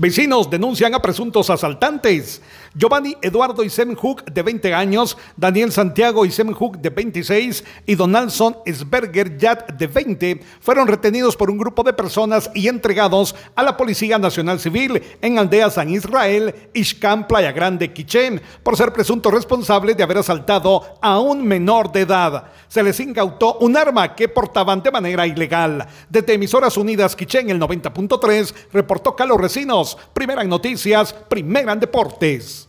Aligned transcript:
Vecinos 0.00 0.48
denuncian 0.48 0.94
a 0.94 1.02
presuntos 1.02 1.50
asaltantes. 1.50 2.40
Giovanni 2.72 3.16
Eduardo 3.20 3.64
Isemhook, 3.64 4.24
de 4.26 4.42
20 4.42 4.72
años, 4.72 5.16
Daniel 5.36 5.72
Santiago 5.72 6.24
Isemhook, 6.24 6.76
de 6.76 6.90
26, 6.90 7.64
y 7.84 7.96
Donaldson 7.96 8.58
Sberger 8.64 9.36
Yat, 9.36 9.72
de 9.72 9.88
20, 9.88 10.40
fueron 10.60 10.86
retenidos 10.86 11.34
por 11.34 11.50
un 11.50 11.58
grupo 11.58 11.82
de 11.82 11.92
personas 11.92 12.48
y 12.54 12.68
entregados 12.68 13.34
a 13.56 13.64
la 13.64 13.76
Policía 13.76 14.18
Nacional 14.18 14.60
Civil 14.60 15.02
en 15.20 15.36
Aldea 15.36 15.68
San 15.68 15.90
Israel, 15.90 16.54
Ishkan, 16.74 17.26
Playa 17.26 17.50
Grande, 17.50 17.92
Quichén, 17.92 18.40
por 18.62 18.76
ser 18.76 18.92
presuntos 18.92 19.34
responsables 19.34 19.96
de 19.96 20.04
haber 20.04 20.18
asaltado 20.18 20.98
a 21.02 21.18
un 21.18 21.44
menor 21.44 21.90
de 21.90 22.02
edad. 22.02 22.44
Se 22.68 22.84
les 22.84 23.00
incautó 23.00 23.56
un 23.58 23.76
arma 23.76 24.14
que 24.14 24.28
portaban 24.28 24.80
de 24.80 24.92
manera 24.92 25.26
ilegal. 25.26 25.88
Desde 26.08 26.34
Emisoras 26.34 26.76
Unidas 26.76 27.16
Quichén, 27.16 27.50
el 27.50 27.58
90.3, 27.58 28.54
reportó 28.72 29.16
Carlos 29.16 29.40
Recinos. 29.40 29.87
Primera 29.96 30.42
en 30.42 30.48
noticias, 30.48 31.12
primera 31.12 31.72
en 31.72 31.80
deportes. 31.80 32.67